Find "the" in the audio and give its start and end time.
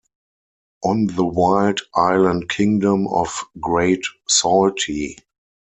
1.05-1.23